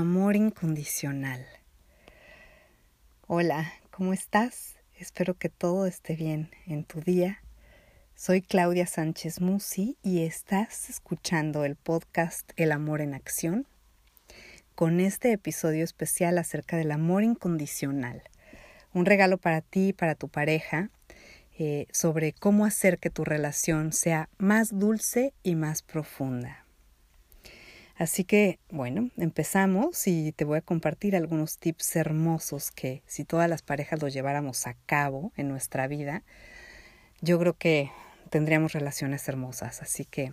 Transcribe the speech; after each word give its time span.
amor 0.00 0.34
incondicional. 0.34 1.46
Hola, 3.26 3.70
¿cómo 3.90 4.14
estás? 4.14 4.76
Espero 4.96 5.34
que 5.34 5.50
todo 5.50 5.84
esté 5.84 6.16
bien 6.16 6.50
en 6.66 6.84
tu 6.84 7.02
día. 7.02 7.42
Soy 8.14 8.40
Claudia 8.40 8.86
Sánchez 8.86 9.42
Musi 9.42 9.98
y 10.02 10.24
estás 10.24 10.88
escuchando 10.88 11.66
el 11.66 11.76
podcast 11.76 12.50
El 12.56 12.72
amor 12.72 13.02
en 13.02 13.12
acción 13.12 13.68
con 14.74 15.00
este 15.00 15.32
episodio 15.32 15.84
especial 15.84 16.38
acerca 16.38 16.78
del 16.78 16.92
amor 16.92 17.22
incondicional. 17.22 18.22
Un 18.94 19.04
regalo 19.04 19.36
para 19.36 19.60
ti 19.60 19.88
y 19.88 19.92
para 19.92 20.14
tu 20.14 20.28
pareja 20.28 20.88
eh, 21.58 21.86
sobre 21.92 22.32
cómo 22.32 22.64
hacer 22.64 22.98
que 22.98 23.10
tu 23.10 23.26
relación 23.26 23.92
sea 23.92 24.30
más 24.38 24.78
dulce 24.78 25.34
y 25.42 25.56
más 25.56 25.82
profunda. 25.82 26.59
Así 28.00 28.24
que, 28.24 28.58
bueno, 28.70 29.10
empezamos 29.18 30.06
y 30.06 30.32
te 30.32 30.46
voy 30.46 30.56
a 30.56 30.62
compartir 30.62 31.14
algunos 31.14 31.58
tips 31.58 31.96
hermosos 31.96 32.70
que 32.70 33.02
si 33.04 33.26
todas 33.26 33.46
las 33.46 33.60
parejas 33.60 34.00
los 34.00 34.14
lleváramos 34.14 34.66
a 34.66 34.72
cabo 34.86 35.34
en 35.36 35.48
nuestra 35.48 35.86
vida, 35.86 36.22
yo 37.20 37.38
creo 37.38 37.58
que 37.58 37.90
tendríamos 38.30 38.72
relaciones 38.72 39.28
hermosas. 39.28 39.82
Así 39.82 40.06
que, 40.06 40.32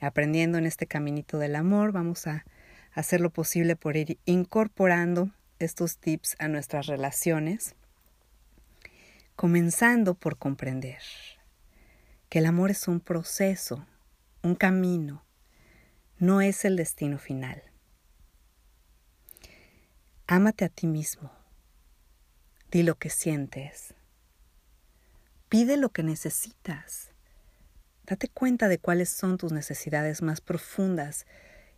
aprendiendo 0.00 0.58
en 0.58 0.66
este 0.66 0.88
caminito 0.88 1.38
del 1.38 1.54
amor, 1.54 1.92
vamos 1.92 2.26
a 2.26 2.44
hacer 2.92 3.20
lo 3.20 3.30
posible 3.30 3.76
por 3.76 3.96
ir 3.96 4.18
incorporando 4.24 5.30
estos 5.60 5.98
tips 5.98 6.34
a 6.40 6.48
nuestras 6.48 6.88
relaciones, 6.88 7.76
comenzando 9.36 10.14
por 10.14 10.36
comprender 10.36 10.98
que 12.28 12.40
el 12.40 12.46
amor 12.46 12.72
es 12.72 12.88
un 12.88 12.98
proceso, 12.98 13.86
un 14.42 14.56
camino, 14.56 15.22
no 16.24 16.40
es 16.40 16.64
el 16.64 16.76
destino 16.76 17.18
final. 17.18 17.62
Ámate 20.26 20.64
a 20.64 20.70
ti 20.70 20.86
mismo. 20.86 21.30
Di 22.70 22.82
lo 22.82 22.94
que 22.98 23.10
sientes. 23.10 23.92
Pide 25.50 25.76
lo 25.76 25.90
que 25.90 26.02
necesitas. 26.02 27.12
Date 28.06 28.28
cuenta 28.28 28.68
de 28.68 28.78
cuáles 28.78 29.10
son 29.10 29.36
tus 29.36 29.52
necesidades 29.52 30.22
más 30.22 30.40
profundas 30.40 31.26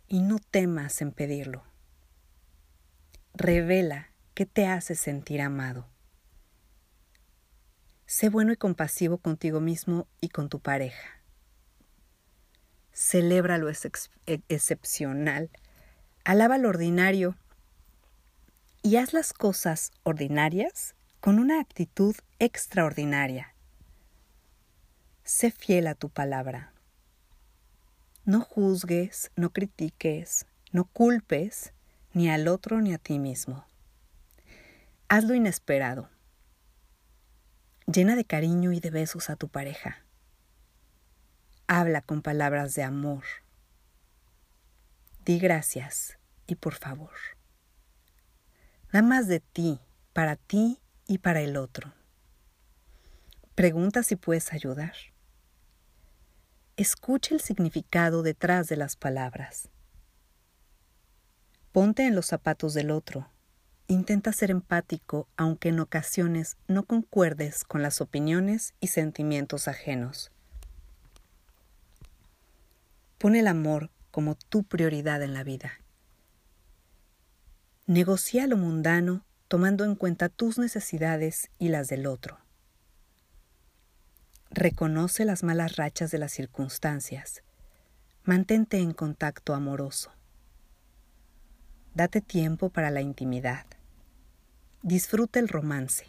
y 0.07 0.21
no 0.21 0.39
temas 0.39 1.01
en 1.01 1.11
pedirlo. 1.11 1.65
Revela 3.33 4.13
qué 4.33 4.45
te 4.45 4.65
hace 4.65 4.95
sentir 4.95 5.41
amado. 5.41 5.89
Sé 8.05 8.29
bueno 8.29 8.53
y 8.53 8.55
compasivo 8.55 9.17
contigo 9.17 9.59
mismo 9.59 10.07
y 10.21 10.29
con 10.29 10.47
tu 10.47 10.61
pareja 10.61 11.16
celebra 12.97 13.59
lo 13.59 13.69
e-, 13.69 14.41
excepcional, 14.49 15.51
alaba 16.25 16.57
lo 16.57 16.69
ordinario 16.69 17.37
y 18.81 18.95
haz 18.95 19.13
las 19.13 19.33
cosas 19.33 19.91
ordinarias 20.01 20.95
con 21.19 21.37
una 21.37 21.59
actitud 21.59 22.15
extraordinaria. 22.39 23.53
Sé 25.23 25.51
fiel 25.51 25.85
a 25.87 25.93
tu 25.93 26.09
palabra. 26.09 26.73
No 28.25 28.41
juzgues, 28.41 29.29
no 29.35 29.51
critiques, 29.51 30.47
no 30.71 30.85
culpes 30.85 31.73
ni 32.13 32.29
al 32.29 32.47
otro 32.47 32.81
ni 32.81 32.93
a 32.93 32.97
ti 32.97 33.19
mismo. 33.19 33.65
Haz 35.07 35.23
lo 35.23 35.35
inesperado. 35.35 36.09
Llena 37.85 38.15
de 38.15 38.25
cariño 38.25 38.71
y 38.71 38.79
de 38.79 38.89
besos 38.89 39.29
a 39.29 39.35
tu 39.35 39.49
pareja. 39.49 40.06
Habla 41.69 42.01
con 42.01 42.21
palabras 42.21 42.75
de 42.75 42.83
amor. 42.83 43.25
Di 45.25 45.37
gracias 45.37 46.17
y 46.47 46.55
por 46.55 46.75
favor. 46.75 47.11
Da 48.93 49.01
más 49.01 49.27
de 49.27 49.41
ti, 49.41 49.81
para 50.13 50.37
ti 50.37 50.79
y 51.07 51.17
para 51.17 51.41
el 51.41 51.57
otro. 51.57 51.93
Pregunta 53.53 54.01
si 54.03 54.15
puedes 54.15 54.53
ayudar. 54.53 54.93
Escucha 56.77 57.35
el 57.35 57.41
significado 57.41 58.23
detrás 58.23 58.69
de 58.69 58.77
las 58.77 58.95
palabras. 58.95 59.67
Ponte 61.73 62.07
en 62.07 62.15
los 62.15 62.27
zapatos 62.27 62.73
del 62.73 62.91
otro. 62.91 63.29
Intenta 63.87 64.31
ser 64.31 64.51
empático 64.51 65.27
aunque 65.35 65.67
en 65.67 65.81
ocasiones 65.81 66.55
no 66.69 66.83
concuerdes 66.83 67.65
con 67.65 67.81
las 67.81 67.99
opiniones 67.99 68.73
y 68.79 68.87
sentimientos 68.87 69.67
ajenos. 69.67 70.31
Pon 73.27 73.35
el 73.35 73.47
amor 73.47 73.91
como 74.09 74.35
tu 74.35 74.63
prioridad 74.63 75.21
en 75.21 75.33
la 75.33 75.43
vida. 75.43 75.81
Negocia 77.85 78.47
lo 78.47 78.55
mundano 78.55 79.25
tomando 79.49 79.83
en 79.83 79.95
cuenta 79.95 80.29
tus 80.29 80.57
necesidades 80.57 81.51
y 81.59 81.67
las 81.67 81.89
del 81.89 82.05
otro. 82.05 82.39
Reconoce 84.49 85.25
las 85.25 85.43
malas 85.43 85.75
rachas 85.75 86.09
de 86.09 86.19
las 86.19 86.31
circunstancias. 86.31 87.43
Mantente 88.23 88.79
en 88.79 88.93
contacto 88.93 89.53
amoroso. 89.53 90.13
Date 91.95 92.21
tiempo 92.21 92.69
para 92.69 92.91
la 92.91 93.01
intimidad. 93.01 93.65
Disfruta 94.83 95.39
el 95.39 95.49
romance. 95.49 96.05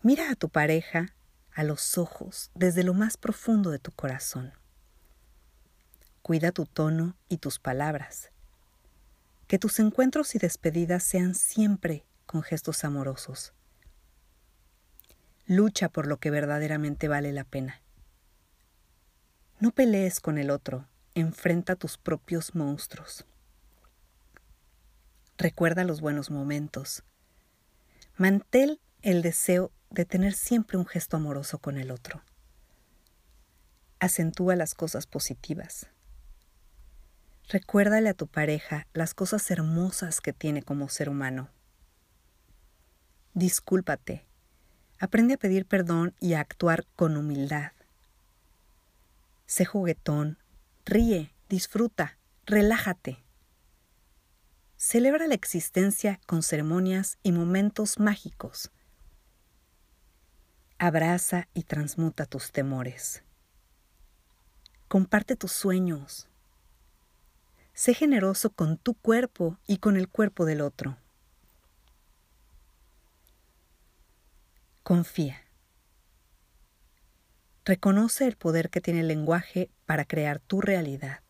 Mira 0.00 0.30
a 0.30 0.36
tu 0.36 0.48
pareja 0.48 1.16
a 1.52 1.64
los 1.64 1.98
ojos 1.98 2.52
desde 2.54 2.84
lo 2.84 2.94
más 2.94 3.16
profundo 3.16 3.72
de 3.72 3.80
tu 3.80 3.90
corazón. 3.90 4.52
Cuida 6.24 6.52
tu 6.52 6.64
tono 6.64 7.18
y 7.28 7.36
tus 7.36 7.58
palabras. 7.58 8.30
Que 9.46 9.58
tus 9.58 9.78
encuentros 9.78 10.34
y 10.34 10.38
despedidas 10.38 11.02
sean 11.02 11.34
siempre 11.34 12.06
con 12.24 12.42
gestos 12.42 12.82
amorosos. 12.82 13.52
Lucha 15.44 15.90
por 15.90 16.06
lo 16.06 16.16
que 16.16 16.30
verdaderamente 16.30 17.08
vale 17.08 17.30
la 17.34 17.44
pena. 17.44 17.82
No 19.60 19.70
pelees 19.72 20.18
con 20.20 20.38
el 20.38 20.48
otro, 20.48 20.88
enfrenta 21.14 21.76
tus 21.76 21.98
propios 21.98 22.54
monstruos. 22.54 23.26
Recuerda 25.36 25.84
los 25.84 26.00
buenos 26.00 26.30
momentos. 26.30 27.04
Mantén 28.16 28.78
el 29.02 29.20
deseo 29.20 29.72
de 29.90 30.06
tener 30.06 30.32
siempre 30.32 30.78
un 30.78 30.86
gesto 30.86 31.18
amoroso 31.18 31.58
con 31.58 31.76
el 31.76 31.90
otro. 31.90 32.22
Acentúa 34.00 34.56
las 34.56 34.74
cosas 34.74 35.06
positivas. 35.06 35.90
Recuérdale 37.48 38.08
a 38.08 38.14
tu 38.14 38.26
pareja 38.26 38.86
las 38.94 39.12
cosas 39.14 39.50
hermosas 39.50 40.20
que 40.20 40.32
tiene 40.32 40.62
como 40.62 40.88
ser 40.88 41.08
humano. 41.08 41.50
Discúlpate. 43.34 44.24
Aprende 44.98 45.34
a 45.34 45.38
pedir 45.38 45.66
perdón 45.66 46.14
y 46.20 46.34
a 46.34 46.40
actuar 46.40 46.86
con 46.96 47.16
humildad. 47.16 47.72
Sé 49.46 49.66
juguetón, 49.66 50.38
ríe, 50.86 51.34
disfruta, 51.48 52.18
relájate. 52.46 53.22
Celebra 54.76 55.26
la 55.26 55.34
existencia 55.34 56.20
con 56.26 56.42
ceremonias 56.42 57.18
y 57.22 57.32
momentos 57.32 57.98
mágicos. 57.98 58.70
Abraza 60.78 61.48
y 61.54 61.64
transmuta 61.64 62.26
tus 62.26 62.52
temores. 62.52 63.22
Comparte 64.88 65.36
tus 65.36 65.52
sueños. 65.52 66.28
Sé 67.74 67.92
generoso 67.92 68.50
con 68.50 68.78
tu 68.78 68.94
cuerpo 68.94 69.58
y 69.66 69.78
con 69.78 69.96
el 69.96 70.08
cuerpo 70.08 70.44
del 70.44 70.60
otro. 70.60 70.96
Confía. 74.84 75.42
Reconoce 77.64 78.26
el 78.26 78.36
poder 78.36 78.70
que 78.70 78.80
tiene 78.80 79.00
el 79.00 79.08
lenguaje 79.08 79.70
para 79.86 80.04
crear 80.04 80.38
tu 80.38 80.60
realidad. 80.60 81.20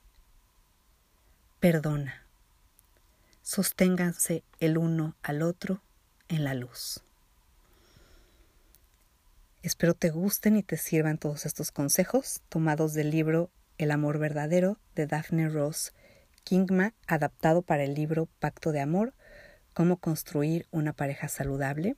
Perdona. 1.61 2.26
Sosténganse 3.43 4.43
el 4.61 4.76
uno 4.76 5.17
al 5.23 5.40
otro 5.40 5.81
en 6.29 6.44
la 6.44 6.52
luz. 6.52 7.00
Espero 9.62 9.94
te 9.94 10.11
gusten 10.11 10.56
y 10.56 10.62
te 10.62 10.76
sirvan 10.76 11.17
todos 11.17 11.47
estos 11.47 11.73
consejos 11.73 12.43
tomados 12.50 12.93
del 12.93 13.11
libro 13.11 13.50
El 13.79 13.93
amor 13.93 14.19
verdadero 14.19 14.79
de 14.94 15.06
Daphne 15.06 15.49
Ross 15.49 15.94
Kingma 16.44 16.94
adaptado 17.06 17.62
para 17.62 17.82
el 17.85 17.94
libro 17.94 18.29
Pacto 18.38 18.70
de 18.70 18.81
Amor, 18.81 19.14
Cómo 19.73 19.96
construir 19.96 20.69
una 20.70 20.93
pareja 20.93 21.26
saludable. 21.26 21.96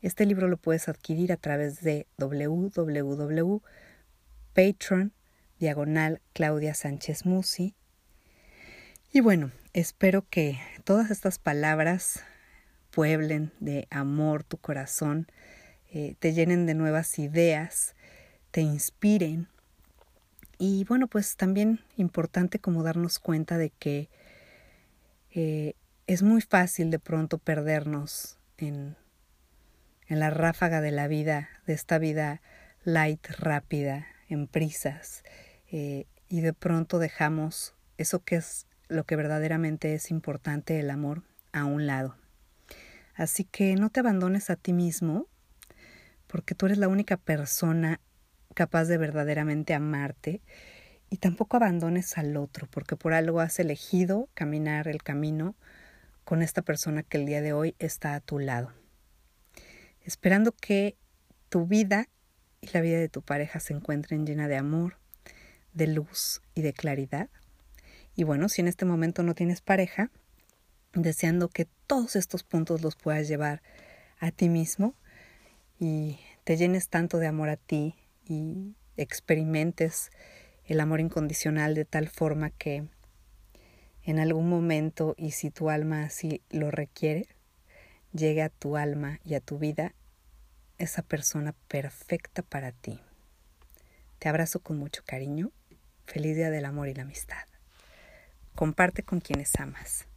Este 0.00 0.26
libro 0.26 0.46
lo 0.46 0.58
puedes 0.58 0.88
adquirir 0.88 1.32
a 1.32 1.36
través 1.36 1.80
de 1.82 2.06
www.patreon 2.18 3.62
diagonal 5.58 6.20
Claudia 6.32 6.74
Sánchez 6.74 7.26
Musi. 7.26 7.74
Y 9.12 9.20
bueno, 9.20 9.50
espero 9.72 10.24
que 10.28 10.60
todas 10.84 11.10
estas 11.10 11.40
palabras 11.40 12.22
pueblen 12.90 13.52
de 13.60 13.88
amor 13.90 14.44
tu 14.44 14.56
corazón, 14.58 15.26
eh, 15.92 16.14
te 16.18 16.32
llenen 16.32 16.66
de 16.66 16.74
nuevas 16.74 17.18
ideas, 17.18 17.96
te 18.50 18.60
inspiren 18.60 19.48
y 20.62 20.84
bueno, 20.84 21.06
pues 21.06 21.36
también 21.36 21.80
importante 21.96 22.58
como 22.58 22.82
darnos 22.82 23.18
cuenta 23.18 23.56
de 23.56 23.70
que 23.70 24.10
eh, 25.30 25.72
es 26.06 26.22
muy 26.22 26.42
fácil 26.42 26.90
de 26.90 26.98
pronto 26.98 27.38
perdernos 27.38 28.38
en, 28.58 28.94
en 30.06 30.20
la 30.20 30.28
ráfaga 30.28 30.82
de 30.82 30.90
la 30.90 31.08
vida, 31.08 31.48
de 31.66 31.72
esta 31.72 31.96
vida 31.96 32.42
light, 32.84 33.26
rápida, 33.38 34.06
en 34.28 34.46
prisas, 34.46 35.24
eh, 35.72 36.04
y 36.28 36.42
de 36.42 36.52
pronto 36.52 36.98
dejamos 36.98 37.74
eso 37.96 38.22
que 38.22 38.36
es 38.36 38.66
lo 38.88 39.04
que 39.04 39.16
verdaderamente 39.16 39.94
es 39.94 40.10
importante, 40.10 40.78
el 40.78 40.90
amor, 40.90 41.22
a 41.52 41.64
un 41.64 41.86
lado. 41.86 42.16
Así 43.14 43.44
que 43.44 43.76
no 43.76 43.88
te 43.88 44.00
abandones 44.00 44.50
a 44.50 44.56
ti 44.56 44.74
mismo, 44.74 45.26
porque 46.26 46.54
tú 46.54 46.66
eres 46.66 46.76
la 46.76 46.88
única 46.88 47.16
persona 47.16 47.98
capaz 48.54 48.84
de 48.84 48.98
verdaderamente 48.98 49.74
amarte, 49.74 50.40
y 51.10 51.16
tampoco 51.16 51.56
abandones 51.56 52.16
al 52.16 52.36
otro, 52.36 52.68
porque 52.70 52.96
por 52.96 53.12
algo 53.12 53.40
has 53.40 53.58
elegido 53.58 54.28
caminar 54.34 54.86
el 54.86 55.02
camino 55.02 55.56
con 56.24 56.40
esta 56.40 56.62
persona 56.62 57.02
que 57.02 57.18
el 57.18 57.26
día 57.26 57.42
de 57.42 57.52
hoy 57.52 57.74
está 57.80 58.14
a 58.14 58.20
tu 58.20 58.38
lado. 58.38 58.72
Esperando 60.02 60.52
que 60.52 60.96
tu 61.48 61.66
vida 61.66 62.08
y 62.60 62.68
la 62.72 62.80
vida 62.80 62.98
de 62.98 63.08
tu 63.08 63.22
pareja 63.22 63.58
se 63.58 63.74
encuentren 63.74 64.24
llena 64.24 64.46
de 64.46 64.56
amor, 64.56 64.98
de 65.72 65.88
luz 65.88 66.42
y 66.54 66.62
de 66.62 66.72
claridad. 66.72 67.28
Y 68.14 68.22
bueno, 68.22 68.48
si 68.48 68.60
en 68.60 68.68
este 68.68 68.84
momento 68.84 69.24
no 69.24 69.34
tienes 69.34 69.60
pareja, 69.60 70.10
deseando 70.92 71.48
que 71.48 71.66
todos 71.88 72.14
estos 72.14 72.44
puntos 72.44 72.82
los 72.82 72.94
puedas 72.94 73.26
llevar 73.26 73.62
a 74.20 74.30
ti 74.30 74.48
mismo 74.48 74.94
y 75.80 76.20
te 76.44 76.56
llenes 76.56 76.88
tanto 76.88 77.18
de 77.18 77.26
amor 77.26 77.48
a 77.48 77.56
ti 77.56 77.96
y 78.30 78.76
experimentes 78.96 80.10
el 80.64 80.80
amor 80.80 81.00
incondicional 81.00 81.74
de 81.74 81.84
tal 81.84 82.08
forma 82.08 82.50
que 82.50 82.88
en 84.02 84.18
algún 84.18 84.48
momento 84.48 85.14
y 85.18 85.32
si 85.32 85.50
tu 85.50 85.68
alma 85.68 86.04
así 86.04 86.42
lo 86.50 86.70
requiere, 86.70 87.26
llegue 88.12 88.42
a 88.42 88.48
tu 88.48 88.76
alma 88.76 89.20
y 89.24 89.34
a 89.34 89.40
tu 89.40 89.58
vida 89.58 89.94
esa 90.78 91.02
persona 91.02 91.54
perfecta 91.68 92.42
para 92.42 92.72
ti. 92.72 93.00
Te 94.18 94.28
abrazo 94.28 94.60
con 94.60 94.78
mucho 94.78 95.02
cariño. 95.04 95.50
Feliz 96.06 96.36
día 96.36 96.50
del 96.50 96.64
amor 96.64 96.88
y 96.88 96.94
la 96.94 97.02
amistad. 97.02 97.44
Comparte 98.54 99.02
con 99.02 99.20
quienes 99.20 99.58
amas. 99.60 100.09